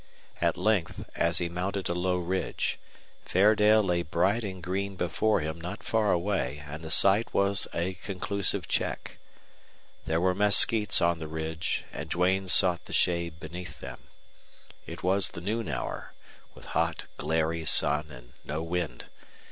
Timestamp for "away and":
6.11-6.81